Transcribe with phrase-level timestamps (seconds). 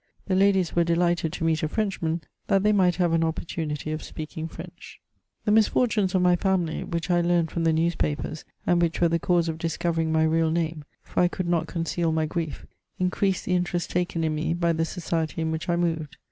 [0.25, 4.01] The ladies were delighted to meet a Frenchman, that they might have an opportunity of
[4.01, 4.99] speaking French.
[5.45, 9.19] The misfortunes of my family, which I learned from the newspapers, and which were the
[9.19, 12.65] cause of discovering my real name (for I could not conceal my grief),
[12.97, 16.17] increased the interest taken in me by the society in which I moved.